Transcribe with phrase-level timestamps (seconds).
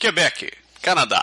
[0.00, 0.50] Quebec,
[0.80, 1.22] Canadá.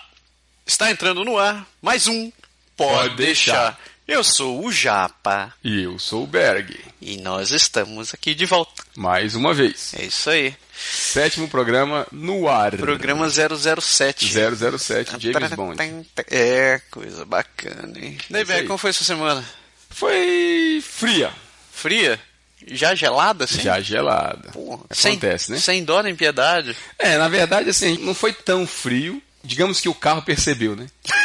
[0.64, 2.32] Está entrando no ar mais um
[2.76, 3.54] Pode, Pode deixar.
[3.72, 3.80] deixar.
[4.08, 6.80] Eu sou o Japa E eu sou o Berg.
[7.02, 8.84] e nós estamos aqui de volta.
[8.96, 9.96] Mais uma vez.
[9.96, 10.56] É isso aí.
[10.78, 12.78] Sétimo programa no ar.
[12.78, 14.28] Programa 007.
[14.32, 15.82] 007 James Bond.
[16.30, 18.18] É, coisa bacana, hein?
[18.30, 18.68] Daí, Isso Beck, aí.
[18.68, 19.44] como foi sua semana?
[19.90, 21.34] Foi fria.
[21.74, 22.22] Fria?
[22.66, 23.62] Já gelada, assim?
[23.62, 24.50] Já gelada.
[24.52, 25.62] Porra, Acontece, sem, né?
[25.62, 26.76] Sem dó nem piedade.
[26.98, 29.22] É, na verdade, assim, não foi tão frio.
[29.44, 30.88] Digamos que o carro percebeu, né?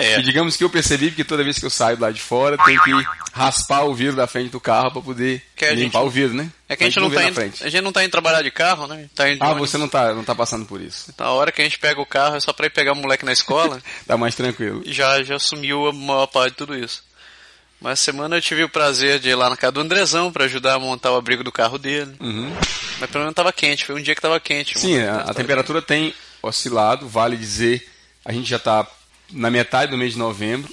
[0.00, 0.20] É.
[0.20, 2.78] E digamos que eu percebi porque toda vez que eu saio lá de fora, tem
[2.78, 2.92] que
[3.32, 6.36] raspar o vidro da frente do carro para poder Que a limpar gente- o vidro,
[6.36, 6.48] né?
[6.68, 8.50] É que a gente, não vê tá indo, a gente não tá indo trabalhar de
[8.52, 9.08] carro, né?
[9.12, 9.70] Tá indo Ah, ônibus.
[9.70, 11.12] você não tá, não tá passando por isso.
[11.18, 13.24] Na hora que a gente pega o carro é só pra ir pegar o moleque
[13.24, 14.84] na escola Tá mais tranquilo.
[14.86, 17.02] já, já sumiu a maior parte de tudo isso.
[17.80, 20.74] Mas semana eu tive o prazer de ir lá na casa do Andrezão pra ajudar
[20.74, 22.12] a montar o abrigo do carro dele.
[22.18, 22.52] Uhum.
[22.98, 24.78] Mas pelo menos tava quente, foi um dia que tava quente.
[24.78, 27.88] Sim, a, a temperatura tem oscilado, vale dizer,
[28.24, 28.86] a gente já está
[29.32, 30.72] na metade do mês de novembro.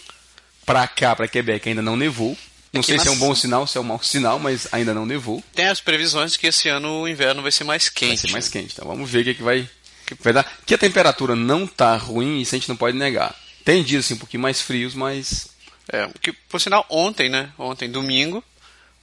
[0.66, 2.36] Pra cá, pra Quebec, ainda não nevou.
[2.73, 4.95] Não Aqui sei se é um bom sinal, se é um mau sinal, mas ainda
[4.95, 5.38] não nevou.
[5.38, 5.53] quente.
[5.53, 8.08] Tem as previsões que esse ano o inverno vai ser mais quente.
[8.08, 8.73] Vai ser mais quente.
[8.73, 9.69] Então vamos ver o que, é que vai,
[10.08, 10.52] que vai dar.
[10.66, 13.34] Que a temperatura não tá ruim, isso a gente não pode negar.
[13.64, 15.47] Tem dias assim, um pouquinho mais frios, mas
[15.91, 17.52] É, que, por sinal, ontem, né?
[17.58, 18.44] Ontem, domingo,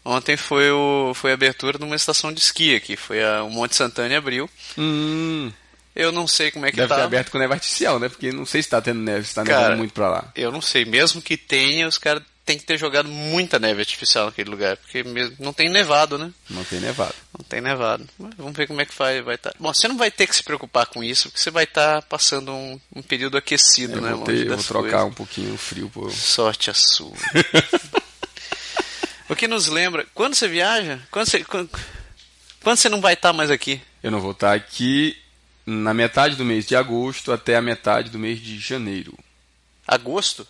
[0.05, 2.97] ontem foi, o, foi a abertura de uma estação de esqui aqui.
[2.97, 4.49] Foi a, o Monte Santana abriu.
[4.77, 5.53] hum,
[5.95, 6.97] Eu não sei como é que deve tá.
[6.97, 8.09] ter aberto com neve artificial, né?
[8.09, 10.33] Porque não sei se tá tendo neve, se tá Cara, nevando muito pra lá.
[10.35, 14.27] Eu não sei, mesmo que tenha, os caras têm que ter jogado muita neve artificial
[14.27, 16.33] naquele lugar, porque mesmo- não tem nevado, né?
[16.51, 17.15] Não tem nevado.
[17.39, 18.09] Não tem nevado.
[18.19, 19.53] Mas vamos ver como é que vai vai estar.
[19.61, 22.53] Bom, você não vai ter que se preocupar com isso, porque você vai estar passando
[22.53, 24.13] um, um período aquecido, Eu né?
[24.15, 25.09] vou, ter- eu vou trocar coisas.
[25.09, 26.11] um pouquinho o frio por.
[26.13, 27.13] Sorte a sua.
[29.29, 31.71] o que nos lembra, quando você viaja, quando você, quando,
[32.63, 33.81] quando você não vai estar mais aqui?
[34.03, 35.17] Eu não vou estar aqui
[35.65, 39.17] na metade do mês de agosto até a metade do mês de janeiro.
[39.87, 40.45] Agosto?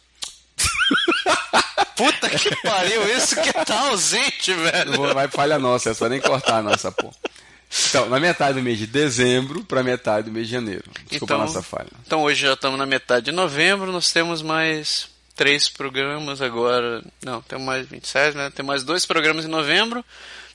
[2.04, 4.92] Puta que pariu, isso que tá ausente, velho.
[4.96, 7.14] Vou- vai falha nossa, é só nem cortar a nossa porra.
[7.88, 10.84] Então, na metade do mês de dezembro para metade do mês de janeiro.
[11.08, 11.88] Desculpa Então- a nossa falha.
[12.06, 17.02] Então hoje já estamos na metade de novembro, nós temos mais três programas agora.
[17.24, 18.50] Não, temos mais 27, né?
[18.54, 20.04] Tem mais dois programas em novembro,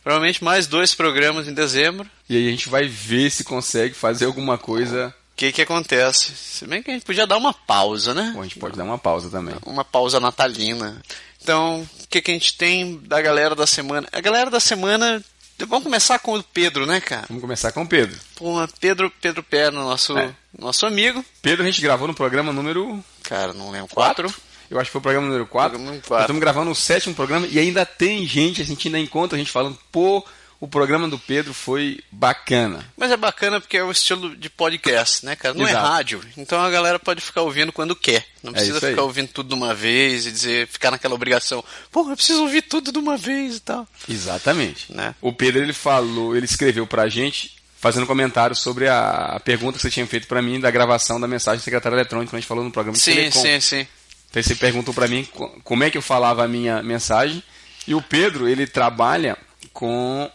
[0.03, 2.07] provavelmente mais dois programas em dezembro.
[2.29, 5.11] E aí a gente vai ver se consegue fazer alguma coisa.
[5.37, 6.33] O que que acontece?
[6.35, 8.31] Se bem que a gente podia dar uma pausa, né?
[8.33, 9.53] Bom, a gente pode dar uma pausa também.
[9.67, 10.99] Uma pausa natalina.
[11.39, 14.07] Então, o que que a gente tem da galera da semana?
[14.11, 15.23] A galera da semana.
[15.59, 17.25] Vamos começar com o Pedro, né, cara?
[17.27, 18.19] Vamos começar com o Pedro.
[18.35, 20.33] Pô, Pedro, Pedro Perno, nosso, É.
[20.57, 21.23] nosso amigo.
[21.39, 23.93] Pedro a gente gravou no programa número Cara, não lembro.
[23.93, 24.33] Quatro?
[24.71, 25.77] Eu acho que foi o programa número 4.
[25.77, 26.21] Programa.
[26.21, 29.51] Estamos gravando o sétimo programa e ainda tem gente, a gente ainda encontra a gente
[29.51, 30.25] falando, pô,
[30.59, 32.83] o programa do Pedro foi bacana.
[32.97, 35.53] Mas é bacana porque é o estilo de podcast, né, cara?
[35.53, 35.85] Não Exato.
[35.85, 36.21] é rádio.
[36.35, 38.25] Então a galera pode ficar ouvindo quando quer.
[38.41, 38.91] Não precisa isso aí.
[38.93, 41.63] ficar ouvindo tudo de uma vez e dizer, ficar naquela obrigação.
[41.91, 43.87] Pô, eu preciso ouvir tudo de uma vez e tal.
[44.09, 44.91] Exatamente.
[44.91, 45.13] Né?
[45.21, 49.91] O Pedro ele falou, ele escreveu pra gente fazendo comentário sobre a, pergunta que você
[49.91, 52.63] tinha feito pra mim da gravação da mensagem do secretário eletrônico que a gente falou
[52.63, 53.41] no programa de Sim, Telecom.
[53.41, 53.87] sim, sim.
[54.31, 57.41] Então você perguntou pra mim co- como é que eu falava a minha mensagem.
[57.87, 59.37] E o Pedro, ele trabalha
[59.71, 60.29] com,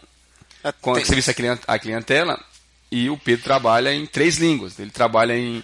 [0.81, 2.39] com Tem- serviço à clien- à clientela
[2.91, 4.77] e o Pedro trabalha em três línguas.
[4.79, 5.63] Ele trabalha em,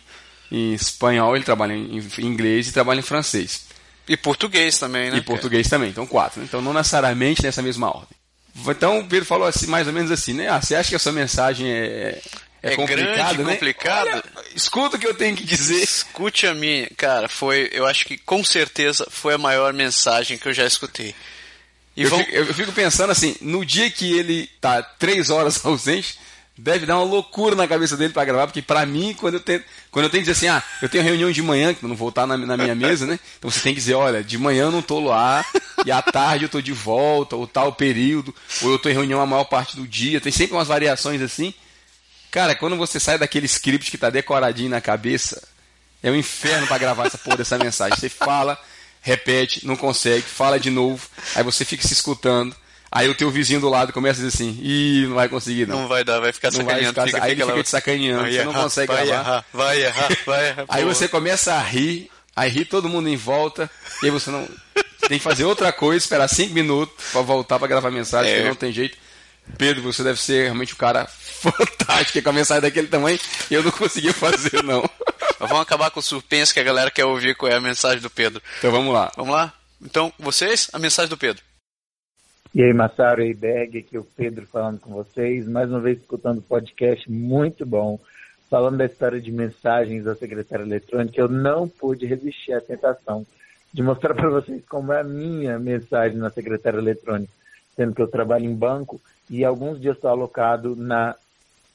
[0.51, 3.67] em espanhol, ele trabalha em, inglês e trabalha em francês.
[4.07, 5.17] E português também, né?
[5.17, 6.39] E português também, então quatro.
[6.39, 6.45] né?
[6.49, 8.17] Então não necessariamente nessa mesma ordem.
[8.67, 10.49] Então o Pedro falou assim, mais ou menos assim, né?
[10.49, 12.19] Ah, você acha que a sua mensagem é,
[12.63, 13.53] É complicada, grande, né?
[13.53, 14.09] complicada?
[14.35, 15.81] Olha, escuta o que eu tenho que dizer.
[15.81, 16.89] Escute a minha.
[16.97, 17.69] Cara, foi.
[17.71, 21.13] Eu acho que com certeza foi a maior mensagem que eu já escutei.
[21.97, 26.17] Eu, vão- fico, eu fico pensando assim, no dia que ele tá três horas ausente,
[26.57, 29.63] deve dar uma loucura na cabeça dele pra gravar, porque pra mim, quando eu tenho,
[29.91, 31.95] quando eu tenho que dizer assim, ah, eu tenho reunião de manhã, que eu não
[31.95, 33.19] vou estar na, na minha mesa, né?
[33.37, 35.45] Então você tem que dizer, olha, de manhã eu não tô lá,
[35.85, 39.21] e à tarde eu tô de volta, ou tal período, ou eu tô em reunião
[39.21, 41.53] a maior parte do dia, tem sempre umas variações assim.
[42.31, 45.41] Cara, quando você sai daquele script que tá decoradinho na cabeça,
[46.03, 47.97] é um inferno pra gravar essa porra dessa mensagem.
[47.97, 48.55] Você fala,
[49.09, 52.55] repete, não consegue, fala de novo, aí você fica se escutando,
[52.91, 55.81] aí o teu vizinho do lado começa a dizer assim, ih, não vai conseguir não.
[55.81, 57.05] Não vai dar, vai ficar Não vai sacaneando.
[57.11, 59.21] ficar- aí ele lá- fica te sacaneando, Vai você não consegue vai gravar.
[59.29, 60.65] Errar, vai errar, vai errar.
[60.69, 63.69] Aí você começa a rir, aí ri todo mundo em volta,
[64.01, 64.47] e aí você não.
[65.07, 68.35] Tem que fazer outra coisa, esperar cinco minutos pra voltar pra gravar mensagem, É.
[68.35, 68.97] porque não tem jeito.
[69.57, 71.07] Pedro, você deve ser realmente o cara
[71.41, 73.19] fantástico, com a mensagem daquele tamanho
[73.49, 74.87] eu não consegui fazer, não.
[75.39, 78.01] Mas vamos acabar com o suspense que a galera quer ouvir qual é a mensagem
[78.01, 78.41] do Pedro.
[78.57, 79.11] Então vamos lá.
[79.15, 79.53] Vamos lá?
[79.81, 81.41] Então, vocês, a mensagem do Pedro.
[82.53, 85.47] E aí, Massaro e Berg, aqui é o Pedro falando com vocês.
[85.47, 87.99] Mais uma vez escutando o podcast, muito bom.
[88.49, 93.25] falando da história de mensagens da secretária eletrônica, eu não pude resistir à tentação
[93.71, 97.31] de mostrar para vocês como é a minha mensagem na secretária eletrônica,
[97.75, 98.99] sendo que eu trabalho em banco
[99.29, 101.15] e alguns dias estou alocado na,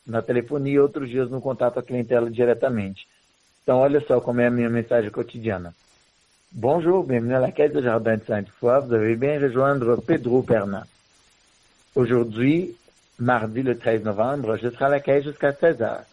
[0.05, 3.07] na telefonia e outros dias no contato à clientela diretamente.
[3.65, 5.75] Então, olha só como é a minha mensagem cotidiana.
[6.53, 8.83] Bonjour, bienvenue à la Caisse de Jardin de Sainte-Foy.
[8.83, 10.87] Vous avez bien rejoindre Pedro Perna.
[11.95, 12.77] Aujourd'hui,
[13.19, 16.05] mardi le 13 novembre, je serai à la Caisse jusqu'à 16 heures.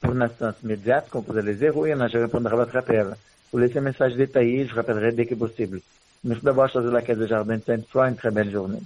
[0.00, 3.14] Pour une assistance immédiate, composez les zéros et je répondrai à votre appel.
[3.52, 5.82] Vous laissez un message détaillé, je rappellerai dès que possible.
[6.24, 8.08] Merci d'avoir choisi la Caisse de Jardin de Sainte-Foy.
[8.08, 8.80] Une très belle journée.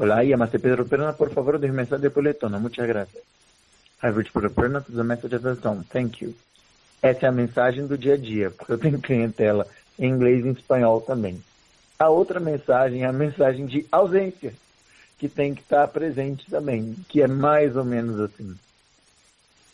[0.00, 2.58] Olá, llámase Pedro Perna, por favor, de mensagem de poletona.
[2.58, 3.22] Muchas gracias.
[4.02, 5.84] I've reached Pedro Perna to the message at the tone.
[5.92, 6.34] Thank you.
[7.06, 9.64] Essa é a mensagem do dia a dia, porque eu tenho clientela
[9.96, 11.40] em inglês e em espanhol também.
[11.96, 14.52] A outra mensagem é a mensagem de ausência,
[15.16, 18.56] que tem que estar presente também, que é mais ou menos assim.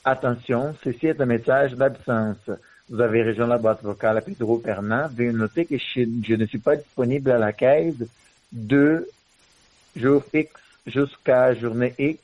[0.05, 2.59] Attention, ceci est un message d'absence.
[2.91, 5.09] Vous avez rejoint la boîte vocale à Pedro Pernin.
[5.09, 8.05] Veuillez noter que je ne suis pas disponible à la caisse
[8.53, 9.09] de
[9.97, 10.53] jour X
[10.87, 12.21] jusqu'à journée X,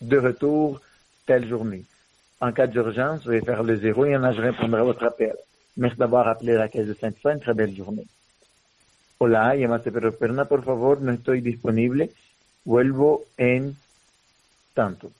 [0.00, 0.80] de retour
[1.26, 1.84] telle journée.
[2.40, 5.34] En cas d'urgence, veuillez faire le zéro et je répondrai à votre appel.
[5.76, 7.40] Merci d'avoir appelé la caisse de Sainte-Foy.
[7.40, 8.06] Très belle journée.
[9.18, 12.10] Hola, llamate Pedro Perna, por favor, no estoy disponible.
[12.66, 13.74] Vuelvo en
[14.74, 15.10] tanto.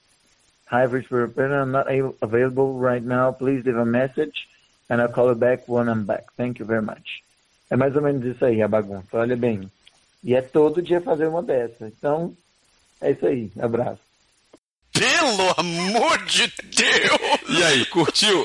[0.70, 1.86] Hi, Pedro Perna, I'm not
[2.20, 3.32] available right now.
[3.32, 4.48] Please leave a message
[4.90, 6.26] and I'll call you back when I'm back.
[6.36, 7.22] Thank you very much.
[7.70, 9.16] É mais ou menos isso aí, a bagunça.
[9.16, 9.70] Olha bem.
[10.22, 11.86] E é todo dia fazer uma dessa.
[11.88, 12.36] Então,
[13.00, 13.50] é isso aí.
[13.58, 14.05] Abraço.
[14.98, 17.40] Pelo amor de Deus!
[17.48, 18.44] E aí, curtiu?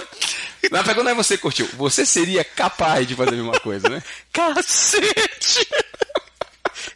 [0.70, 1.68] Na pergunta é você curtiu.
[1.74, 4.02] Você seria capaz de fazer a mesma coisa, né?
[4.32, 5.66] Cacete!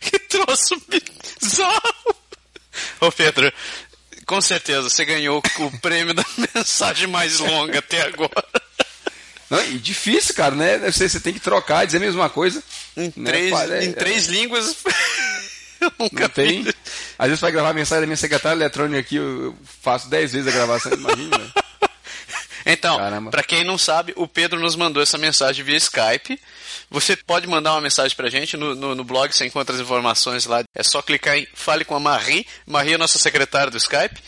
[0.01, 2.17] Que troço bizarro!
[3.01, 3.53] Ô Pedro,
[4.27, 6.25] com certeza você ganhou o prêmio da
[6.55, 8.45] mensagem mais longa até agora.
[9.51, 10.79] Não, e difícil, cara, né?
[10.91, 12.63] Você, você tem que trocar, dizer a mesma coisa.
[12.97, 13.31] Em né?
[13.31, 14.77] três, É, em é, três línguas.
[15.85, 16.63] Eu nunca Não tem.
[16.63, 16.75] vi.
[17.19, 20.49] Às vezes vai gravar a mensagem da minha secretária eletrônica aqui, eu faço dez vezes
[20.49, 21.53] a gravação, imagina, velho.
[22.65, 22.97] Então,
[23.29, 26.39] para quem não sabe, o Pedro nos mandou essa mensagem via Skype.
[26.89, 30.47] Você pode mandar uma mensagem pra gente no, no, no blog, você encontra as informações
[30.47, 30.63] lá.
[30.73, 32.47] É só clicar em Fale com a Marie.
[32.65, 34.23] Marie é nossa secretária do Skype.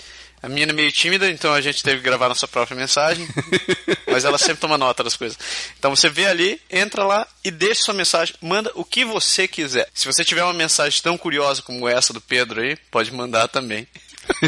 [0.44, 3.26] A minha é meio tímida, então a gente teve que gravar nossa própria mensagem.
[4.06, 5.38] mas ela sempre toma nota das coisas.
[5.78, 8.34] Então você vê ali, entra lá e deixa sua mensagem.
[8.42, 9.88] Manda o que você quiser.
[9.94, 13.88] Se você tiver uma mensagem tão curiosa como essa do Pedro aí, pode mandar também.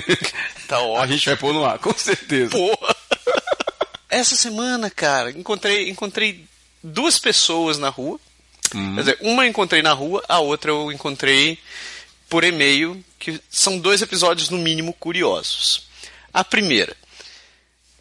[0.69, 1.15] tá A ótimo.
[1.15, 2.51] gente vai pôr no ar, com certeza.
[2.51, 2.95] Porra!
[4.11, 6.45] Essa semana, cara, encontrei, encontrei
[6.83, 8.21] duas pessoas na rua.
[8.71, 11.59] Quer dizer, uma eu encontrei na rua, a outra eu encontrei
[12.29, 15.86] por e-mail, que são dois episódios no mínimo curiosos.
[16.37, 16.95] A primeira,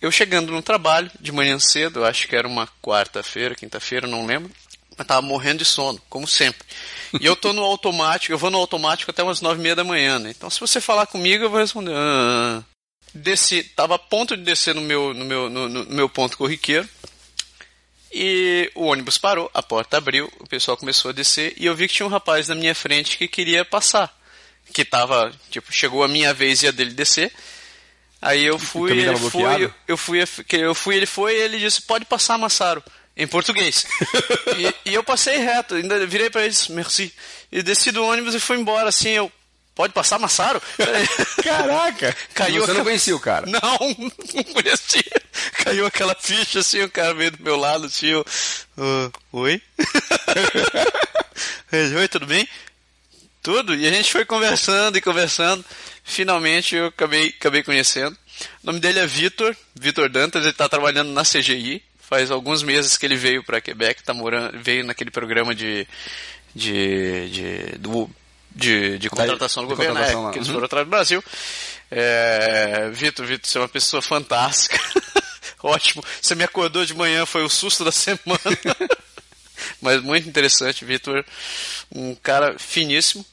[0.02, 4.52] eu chegando no trabalho de manhã cedo, acho que era uma quarta-feira, quinta-feira, não lembro,
[4.98, 6.68] mas tava morrendo de sono, como sempre.
[7.22, 9.86] E eu tô no automático, eu vou no automático até umas nove e meia da
[9.86, 10.34] manhã, né?
[10.36, 11.94] Então se você falar comigo, eu vou responder.
[11.96, 12.62] "Ah".
[13.14, 16.90] Desci, tava a ponto de descer no meu, no meu, no, no meu ponto corriqueiro.
[18.12, 21.88] E o ônibus parou, a porta abriu, o pessoal começou a descer e eu vi
[21.88, 24.14] que tinha um rapaz na minha frente que queria passar.
[24.74, 27.32] Que tava, tipo, chegou a minha vez e a dele descer.
[28.25, 30.19] Aí eu fui, ele foi, eu fui,
[30.60, 32.84] eu fui, ele foi e ele disse, pode passar, Massaro.
[33.15, 33.86] Em português.
[34.86, 37.13] e, e eu passei reto, ainda virei pra eles, merci.
[37.51, 39.32] E desci do ônibus e fui embora, assim, eu.
[39.74, 40.62] Pode passar, Massaro?
[41.44, 42.15] Caraca!
[42.34, 43.46] Caiu Você não aquela- conhecia o cara.
[43.51, 45.03] Não, não conhecia.
[45.63, 48.25] Caiu aquela ficha assim, o cara veio do meu lado, assim, eu,
[48.77, 49.62] "Ah, oi?
[51.98, 52.48] Oi, tudo bem?
[53.44, 53.75] Tudo.
[53.75, 55.63] E a gente foi conversando e conversando.
[56.08, 58.16] Finalmente eu acabei, acabei conhecendo.
[58.64, 61.84] O nome dele é Vitor, Vitor Dantas, ele está trabalhando na CGI.
[62.00, 65.88] Faz alguns meses que ele veio para Quebec, tá morando, veio naquele programa de,
[66.54, 68.08] de, de, do,
[68.52, 70.32] de, de contratação do governo, contratação é, lá.
[70.32, 70.54] que eles Uhum.
[70.54, 71.24] foram atrás do Brasil.
[71.90, 74.80] É, Vitor, Vitor, você é uma pessoa fantástica.
[75.64, 76.04] Ótimo.
[76.22, 78.40] Você me acordou de manhã, foi o susto da semana.
[79.82, 81.26] Mas muito interessante, Vitor.
[81.92, 83.26] Um cara finíssimo.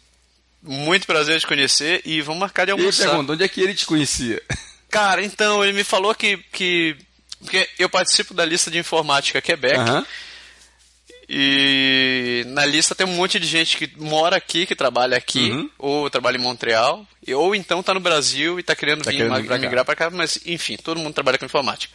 [0.63, 3.09] Muito prazer de conhecer e vamos marcar de E almoçar.
[3.09, 4.41] pergunta, onde é que ele te conhecia?
[4.89, 6.97] Cara, então, ele me falou que, que.
[7.41, 9.77] Porque eu participo da lista de informática Quebec.
[9.77, 10.07] Aham.
[11.29, 15.71] E na lista tem um monte de gente que mora aqui, que trabalha aqui, Uhum.
[15.79, 19.17] ou trabalha em Montreal, e- ou então tá no Brasil e tá querendo Tá vir
[19.19, 19.59] querendo cá.
[19.59, 21.93] migrar pra cá, mas enfim, todo mundo trabalha com informática.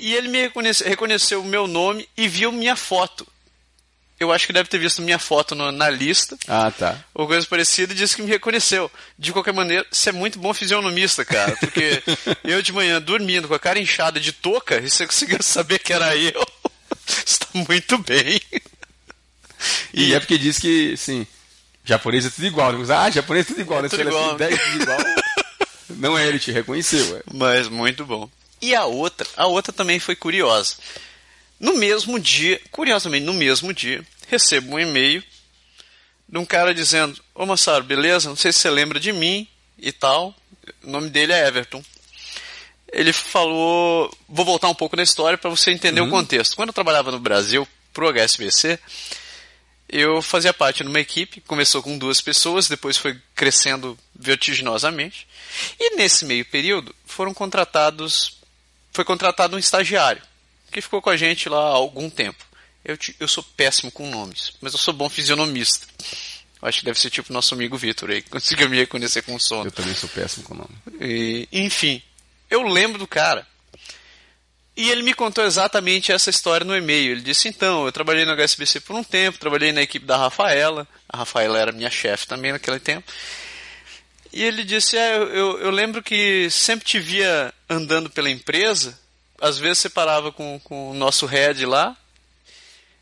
[0.00, 3.26] E ele me reconhece- reconheceu o meu nome e viu minha foto.
[4.18, 6.36] Eu acho que deve ter visto minha foto no, na lista.
[6.48, 6.98] Ah, tá.
[7.14, 8.90] Ou coisa parecida e disse que me reconheceu.
[9.18, 11.56] De qualquer maneira, você é muito bom fisionomista, cara.
[11.56, 12.02] Porque
[12.42, 15.92] eu de manhã dormindo com a cara inchada de touca e você conseguiu saber que
[15.92, 16.46] era eu.
[17.24, 18.40] Está muito bem.
[19.92, 21.26] E, e é porque diz que, sim,
[21.84, 22.72] japonês é tudo igual.
[22.90, 23.84] Ah, japonês é tudo igual.
[23.84, 24.28] É tudo igual.
[24.28, 24.98] Assim, 10 tudo igual.
[25.90, 27.18] Não é, ele te reconheceu.
[27.18, 27.22] É.
[27.32, 28.28] Mas muito bom.
[28.60, 30.76] E a outra, a outra também foi curiosa.
[31.58, 35.22] No mesmo dia, curiosamente, no mesmo dia, recebo um e-mail
[36.28, 38.28] de um cara dizendo: Ô Massaro, beleza?
[38.28, 39.48] Não sei se você lembra de mim
[39.78, 40.34] e tal.
[40.82, 41.82] O nome dele é Everton.
[42.92, 44.12] Ele falou.
[44.28, 46.08] Vou voltar um pouco na história para você entender uhum.
[46.08, 46.56] o contexto.
[46.56, 48.78] Quando eu trabalhava no Brasil, pro HSBC,
[49.88, 51.40] eu fazia parte de uma equipe.
[51.40, 55.26] Começou com duas pessoas, depois foi crescendo vertiginosamente.
[55.80, 58.36] E nesse meio período foram contratados.
[58.92, 60.22] Foi contratado um estagiário
[60.76, 62.44] que ficou com a gente lá há algum tempo.
[62.84, 65.86] Eu, eu sou péssimo com nomes, mas eu sou bom fisionomista.
[66.60, 69.40] Acho que deve ser tipo nosso amigo Vitor aí, que conseguiu me reconhecer com o
[69.40, 69.68] sono.
[69.68, 70.76] Eu também sou péssimo com nome.
[71.00, 72.02] E, enfim,
[72.50, 73.46] eu lembro do cara.
[74.76, 77.12] E ele me contou exatamente essa história no e-mail.
[77.12, 80.86] Ele disse: então, eu trabalhei no HSBC por um tempo, trabalhei na equipe da Rafaela.
[81.08, 83.10] A Rafaela era minha chefe também naquele tempo.
[84.30, 89.05] E ele disse: é, eu, eu lembro que sempre te via andando pela empresa.
[89.40, 91.96] Às vezes você parava com, com o nosso head lá,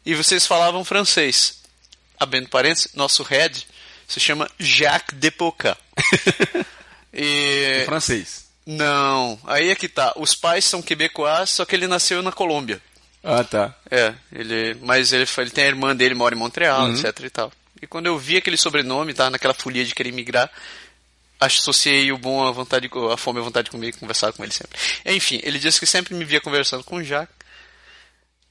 [0.04, 1.62] e vocês falavam francês.
[2.18, 3.66] Abrindo parênteses, nosso head
[4.06, 5.78] se chama Jacques Depocat.
[7.12, 7.82] e...
[7.82, 8.44] Em francês.
[8.66, 10.12] Não, aí é que tá.
[10.16, 12.80] Os pais são quebecois, só que ele nasceu na Colômbia.
[13.22, 13.74] Ah, tá.
[13.90, 16.94] É, ele, mas ele, ele tem a irmã dele, mora em Montreal, uhum.
[16.94, 17.52] etc e tal.
[17.80, 20.50] E quando eu vi aquele sobrenome, tá, naquela folia de querer migrar,
[21.46, 24.52] associei o bom à vontade, a fome à vontade de comer e conversar com ele
[24.52, 24.78] sempre.
[25.06, 27.34] Enfim, ele disse que sempre me via conversando com o Jacques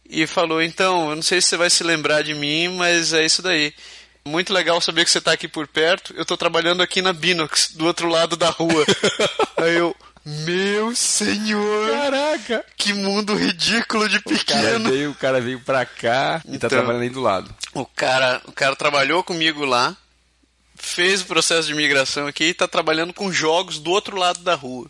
[0.10, 3.26] e falou: Então, eu não sei se você vai se lembrar de mim, mas é
[3.26, 3.74] isso daí.
[4.26, 6.14] Muito legal saber que você está aqui por perto.
[6.16, 8.86] Eu estou trabalhando aqui na Binox, do outro lado da rua.
[9.58, 9.94] Aí eu,
[10.26, 11.92] meu senhor!
[11.92, 12.66] Caraca!
[12.78, 14.62] Que mundo ridículo de pequeno!
[14.62, 17.54] O cara veio, o cara veio pra cá e tá então, trabalhando aí do lado.
[17.74, 19.98] O cara, o cara trabalhou comigo lá,
[20.84, 24.54] fez o processo de migração aqui e tá trabalhando com jogos do outro lado da
[24.54, 24.88] rua.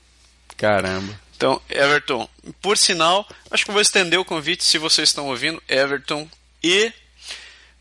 [0.57, 1.19] Caramba!
[1.37, 2.27] Então, Everton,
[2.61, 6.27] por sinal, acho que vou estender o convite se vocês estão ouvindo, Everton
[6.63, 6.91] e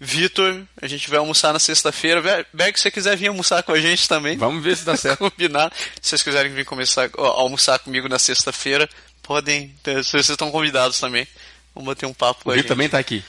[0.04, 2.20] Vitor, a gente vai almoçar na sexta-feira.
[2.52, 4.36] Berg, se você quiser vir almoçar com a gente também.
[4.36, 5.20] Vamos ver se dá certo.
[5.30, 5.72] Combinar.
[6.00, 8.88] Se vocês quiserem vir começar, ó, almoçar comigo na sexta-feira,
[9.22, 9.72] podem.
[9.84, 11.24] Vocês estão convidados também.
[11.72, 12.54] Vamos bater um papo o com a.
[12.54, 13.22] O Vitor também está aqui.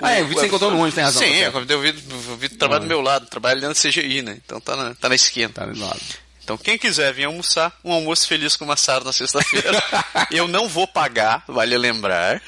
[0.00, 1.22] Ah, é, o Vitor você encontrou no ônibus, tem razão.
[1.22, 2.02] Sim, tá eu o Vitor,
[2.32, 4.38] o Vitor trabalha do meu lado, trabalha dentro da CGI, né?
[4.44, 5.50] Então tá na, tá na esquina.
[5.50, 6.00] Tá do lado.
[6.42, 9.80] Então, quem quiser vir almoçar, um almoço feliz com uma sara na sexta-feira.
[10.32, 12.42] eu não vou pagar, vale lembrar,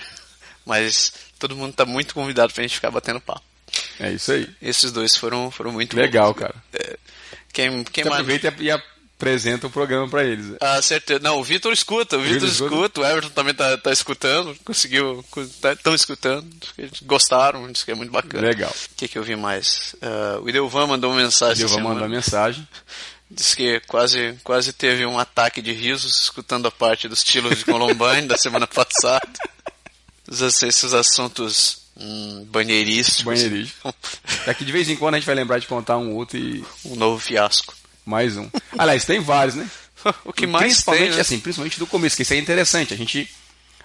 [0.67, 3.43] mas todo mundo está muito convidado para a gente ficar batendo papo.
[4.01, 4.49] É isso aí.
[4.61, 6.41] Esses dois foram, foram muito Legal, bons.
[6.41, 6.55] cara.
[6.73, 6.99] É,
[7.53, 8.17] quem, quem mais...
[8.17, 8.71] aproveita e
[9.23, 10.57] apresenta o programa para eles.
[10.61, 11.21] Ah, certeza.
[11.21, 15.77] Não, o Vitor escuta, o Vitor escuta, o Everton também tá, tá escutando, conseguiu, estão
[15.77, 16.47] tá, escutando,
[17.05, 18.49] gostaram, disse que é muito bacana.
[18.49, 18.71] Legal.
[18.71, 19.95] O que, que eu vi mais?
[20.03, 21.65] Uh, o Idelvan mandou uma mensagem.
[21.65, 22.67] O Idelvan mandou mensagem.
[23.31, 27.65] Diz que quase, quase teve um ataque de risos escutando a parte dos estilos de
[27.65, 29.27] Columbine da semana passada.
[30.29, 33.23] Esses assuntos hum, banheirísticos.
[33.23, 33.95] Banheirísticos.
[34.45, 36.63] Daqui de vez em quando a gente vai lembrar de contar um outro e.
[36.85, 37.75] Um novo fiasco.
[38.05, 38.49] Mais um.
[38.77, 39.69] Aliás, tem vários, né?
[40.25, 41.21] o que mais principalmente, tem, né?
[41.21, 42.93] assim, principalmente do começo, que isso é interessante.
[42.95, 43.29] A gente,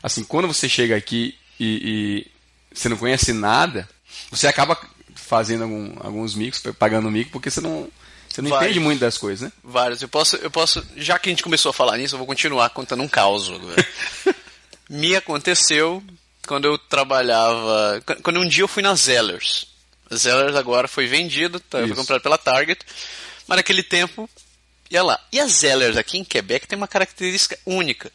[0.01, 2.25] assim, quando você chega aqui e,
[2.73, 3.87] e você não conhece nada,
[4.31, 4.77] você acaba
[5.15, 7.89] fazendo algum, alguns micos, pagando mico, porque você não
[8.37, 8.69] você não Vários.
[8.69, 9.51] entende muito das coisas, né?
[9.63, 10.01] Vários.
[10.01, 12.69] Eu posso, eu posso, já que a gente começou a falar nisso, eu vou continuar
[12.69, 13.87] contando um caos agora.
[14.87, 16.03] Me aconteceu
[16.45, 19.67] quando eu trabalhava, quando um dia eu fui na Zellers.
[20.09, 22.85] A Zellers agora foi vendido, tá, foi comprado pela Target,
[23.47, 24.29] mas naquele tempo
[24.89, 25.19] ia lá.
[25.31, 28.11] E a Zellers aqui em Quebec tem uma característica única.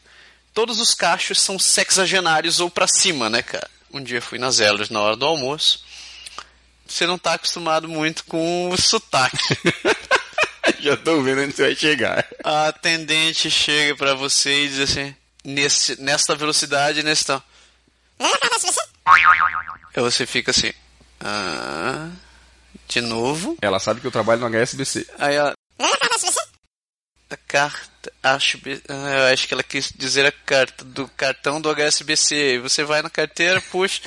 [0.54, 3.70] Todos os cachos são sexagenários ou para cima, né, cara?
[3.92, 5.82] Um dia eu fui na Zellers na hora do almoço
[6.92, 9.38] você não está acostumado muito com o sotaque.
[10.80, 12.26] Já estou vendo onde você vai chegar.
[12.44, 17.42] A atendente chega para você e diz assim, nesse, nesta velocidade, nesse tal.
[19.94, 20.72] Aí você fica assim,
[21.20, 22.10] ah,
[22.92, 23.56] de novo.
[23.60, 25.06] Ela sabe que eu trabalho no HSBC.
[25.18, 25.54] Aí ela,
[27.32, 28.58] a carta, acho,
[28.88, 32.58] ah, eu acho que ela quis dizer a carta do cartão do HSBC.
[32.58, 34.02] Você vai na carteira, puxa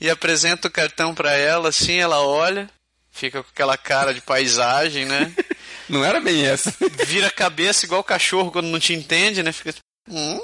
[0.00, 2.70] e apresenta o cartão para ela, assim, ela olha,
[3.10, 5.34] fica com aquela cara de paisagem, né?
[5.88, 6.72] Não era bem essa.
[7.06, 9.52] Vira a cabeça igual o cachorro quando não te entende, né?
[9.52, 9.74] Fica.
[10.06, 10.38] Hum?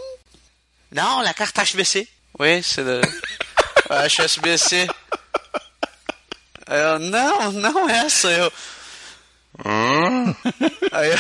[0.91, 2.09] Não, a carta HSBC.
[2.41, 3.03] Ué, você da.
[4.09, 4.89] HSBC.
[6.75, 8.29] Eu, não, não essa.
[8.29, 8.53] Eu.
[10.93, 11.11] Aí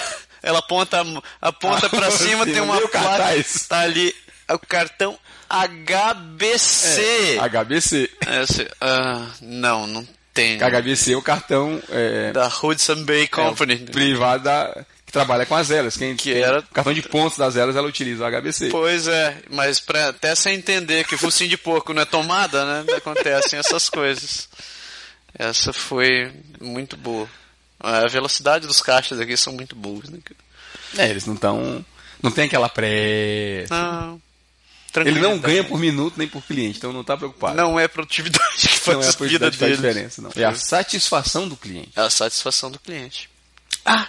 [0.43, 1.05] ela aponta,
[1.41, 3.45] aponta pra cima, tem uma placa.
[3.69, 4.15] Tá ali
[4.51, 5.19] o cartão
[5.49, 7.39] HBC.
[7.39, 8.11] É, HBC.
[8.43, 10.59] Esse, uh, não, não tem.
[10.59, 11.81] HBC é o cartão.
[11.89, 13.75] É, da Hudson Bay Company.
[13.75, 15.97] É, privado da, que trabalha com as elas.
[15.97, 16.61] Quem, que era...
[16.73, 18.69] cartão de pontos das elas, ela utiliza o HBC.
[18.71, 22.95] Pois é, mas pra, até sem entender que focinho de porco não é tomada, né?
[22.97, 24.49] Acontecem essas coisas.
[25.39, 27.29] Essa foi muito boa.
[27.81, 30.19] A velocidade dos caixas aqui são muito boas, né?
[30.97, 31.85] É, eles não estão.
[32.23, 33.75] Não tem aquela pressa.
[33.75, 34.23] Não.
[34.97, 37.57] Ele não ganha por minuto nem por cliente, então não está preocupado.
[37.57, 40.31] Não é a produtividade que faz, não é a, produtividade faz diferença, não.
[40.37, 41.91] É a satisfação do cliente.
[41.97, 43.29] É a satisfação do cliente.
[43.85, 44.07] Ah,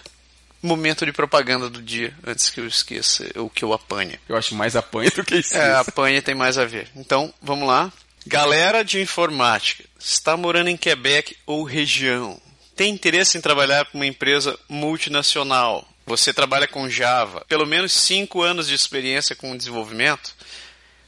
[0.61, 4.19] momento de propaganda do dia, antes que eu esqueça, o que eu apanhe.
[4.29, 5.55] Eu acho mais apanha do que isso.
[5.55, 6.87] É, apanha tem mais a ver.
[6.95, 7.91] Então, vamos lá.
[8.27, 12.41] Galera de informática, está morando em Quebec ou região?
[12.75, 15.87] Tem interesse em trabalhar para uma empresa multinacional?
[16.05, 20.33] Você trabalha com Java, pelo menos 5 anos de experiência com desenvolvimento?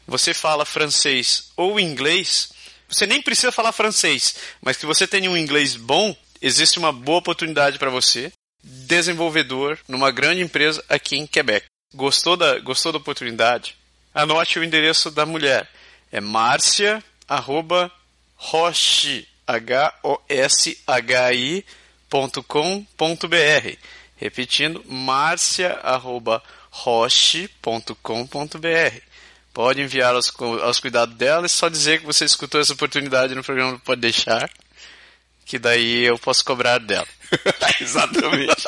[0.08, 2.50] você fala francês ou inglês,
[2.88, 7.20] você nem precisa falar francês, mas que você tenha um inglês bom, existe uma boa
[7.20, 8.32] oportunidade para você,
[8.64, 11.66] desenvolvedor numa grande empresa aqui em Quebec.
[11.94, 13.76] Gostou da, gostou da oportunidade?
[14.14, 15.70] Anote o endereço da mulher.
[16.12, 17.92] É Márcia, arroba,
[18.36, 20.06] Roshi, H-O-S-H-I,
[22.10, 23.78] ponto com, ponto br.
[24.16, 27.92] Repetindo, marcia, arroba, roche.com.br.
[29.54, 33.44] Pode enviar aos, aos cuidados dela e só dizer que você escutou essa oportunidade no
[33.44, 34.50] programa Pode Deixar,
[35.46, 37.08] que daí eu posso cobrar dela.
[37.82, 38.66] Exatamente.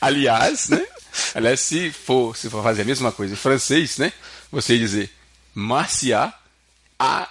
[0.00, 0.86] Aliás, né?
[1.34, 4.12] Aliás, se for, se for fazer a mesma coisa em francês, né?
[4.50, 5.10] Você dizer
[5.54, 6.32] Marcia
[6.98, 7.28] a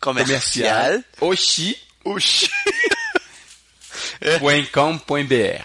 [0.00, 2.50] comercial, Oxi, Oxi.
[4.38, 5.64] Point com, point br.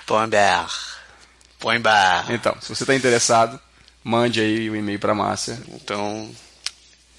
[1.81, 2.31] Br.
[2.33, 3.59] Então, se você está interessado,
[4.03, 5.59] mande aí o e-mail para Márcia.
[5.69, 6.33] Então,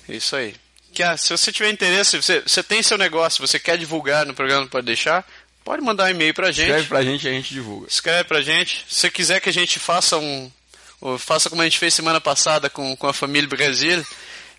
[0.09, 0.55] é isso aí.
[0.93, 4.33] Que, ah, se você tiver interesse, você, você tem seu negócio, você quer divulgar no
[4.33, 5.27] programa, pode deixar,
[5.63, 6.69] pode mandar um e-mail pra gente.
[6.69, 7.87] Escreve pra gente e a gente divulga.
[7.87, 8.85] Escreve pra gente.
[8.89, 10.51] Se você quiser que a gente faça um.
[11.19, 14.03] Faça como a gente fez semana passada com, com a família Brasil,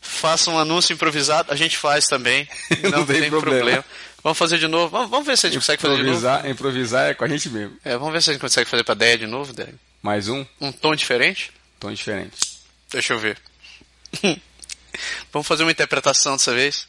[0.02, 2.48] faça um anúncio improvisado, a gente faz também.
[2.84, 3.58] Não, Não tem, tem problema.
[3.58, 3.86] problema.
[4.24, 4.90] Vamos fazer de novo.
[4.90, 6.48] Vamos, vamos ver se a gente consegue fazer de novo.
[6.48, 7.78] Improvisar é com a gente mesmo.
[7.86, 9.74] É, vamos ver se a gente consegue fazer pra Déia de novo, Déia.
[10.02, 10.46] Mais um?
[10.60, 11.52] Um tom diferente?
[11.80, 12.36] Tom diferente.
[12.90, 13.38] Deixa eu ver.
[15.32, 16.88] Vamos fazer uma interpretação dessa vez?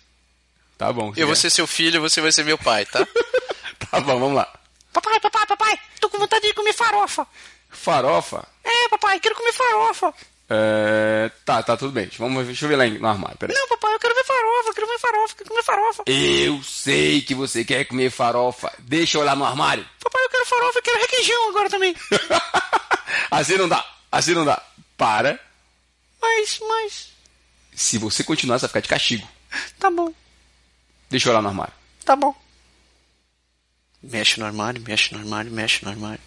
[0.78, 1.12] Tá bom.
[1.16, 3.06] Eu vou ser seu filho, você vai ser meu pai, tá?
[3.90, 4.48] tá bom, vamos lá.
[4.92, 7.26] Papai, papai, papai, tô com vontade de comer farofa.
[7.68, 8.46] Farofa?
[8.64, 10.14] É, papai, quero comer farofa.
[10.50, 11.30] É...
[11.44, 12.08] Tá, tá, tudo bem.
[12.18, 13.54] Vamos, deixa eu ver lá no armário, peraí.
[13.54, 16.02] Não, papai, eu quero ver farofa, quero ver farofa, quero comer farofa.
[16.06, 18.72] Eu sei que você quer comer farofa.
[18.78, 19.86] Deixa eu olhar no armário.
[20.00, 21.94] Papai, eu quero farofa, eu quero requeijão agora também.
[23.30, 24.62] assim não dá, assim não dá.
[24.96, 25.38] Para.
[26.20, 27.08] Mas, mas.
[27.74, 29.28] Se você continuar, você vai ficar de castigo.
[29.78, 30.12] Tá bom.
[31.10, 31.72] Deixa eu olhar no armário.
[32.04, 32.34] Tá bom.
[34.02, 36.20] Mexe no armário, mexe no armário, mexe no armário.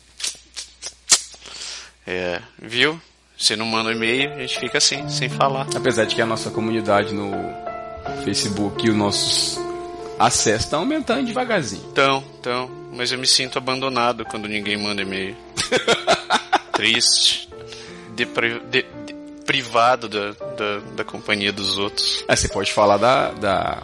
[2.06, 3.02] É, viu?
[3.38, 5.66] Você não manda um e-mail, a gente fica assim, sem falar.
[5.74, 7.32] Apesar de que a nossa comunidade no
[8.24, 9.58] Facebook e os nossos
[10.20, 11.88] acessos estão aumentando devagarzinho.
[11.92, 15.36] Então, então, mas eu me sinto abandonado quando ninguém manda e-mail.
[16.74, 17.49] Triste.
[18.26, 18.86] De, de,
[19.46, 22.24] privado da, da, da, companhia dos outros.
[22.28, 23.84] É, você pode falar da, da,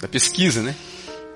[0.00, 0.74] da pesquisa, né?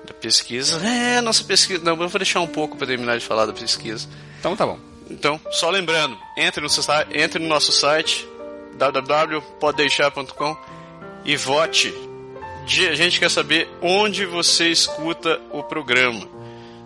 [0.05, 0.77] Da Pesquisa.
[0.83, 1.83] É, nossa pesquisa.
[1.83, 4.07] Não, eu vou deixar um pouco para terminar de falar da pesquisa.
[4.39, 4.79] Então tá bom.
[5.11, 6.67] Então, só lembrando, entre no,
[7.13, 8.27] entre no nosso site
[8.77, 10.57] www.poddeixar.com
[11.25, 11.93] e vote.
[12.63, 16.27] A gente quer saber onde você escuta o programa.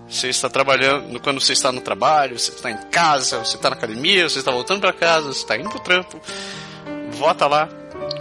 [0.08, 3.76] Você está trabalhando, quando você está no trabalho, você está em casa, você está na
[3.76, 6.22] academia, você está voltando para casa, você está indo pro trampo.
[7.12, 7.68] Vota lá,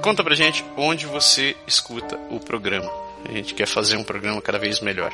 [0.02, 2.90] conta pra gente onde você escuta o programa.
[3.28, 5.12] A gente quer fazer um programa cada vez melhor.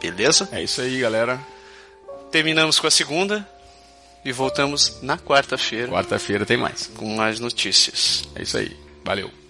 [0.00, 0.48] Beleza?
[0.52, 1.40] É isso aí, galera.
[2.30, 3.46] Terminamos com a segunda
[4.24, 5.88] e voltamos na quarta-feira.
[5.88, 6.90] Quarta-feira tem mais.
[6.96, 8.24] Com mais notícias.
[8.34, 8.76] É isso aí.
[9.04, 9.41] Valeu.